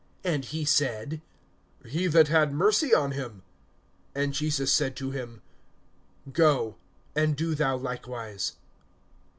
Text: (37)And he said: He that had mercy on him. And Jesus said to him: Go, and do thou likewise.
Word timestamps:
(37)And 0.23 0.45
he 0.45 0.65
said: 0.65 1.21
He 1.85 2.07
that 2.07 2.27
had 2.27 2.51
mercy 2.51 2.91
on 2.91 3.11
him. 3.11 3.43
And 4.15 4.33
Jesus 4.33 4.73
said 4.73 4.95
to 4.95 5.11
him: 5.11 5.43
Go, 6.33 6.77
and 7.15 7.35
do 7.35 7.53
thou 7.53 7.77
likewise. 7.77 8.53